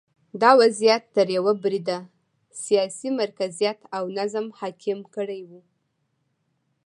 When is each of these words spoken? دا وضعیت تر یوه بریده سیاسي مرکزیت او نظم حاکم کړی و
دا 0.41 0.51
وضعیت 0.61 1.03
تر 1.15 1.27
یوه 1.37 1.53
بریده 1.63 1.97
سیاسي 2.63 3.09
مرکزیت 3.21 3.79
او 3.97 4.03
نظم 4.17 4.45
حاکم 4.59 4.99
کړی 5.15 5.41
و 5.49 5.51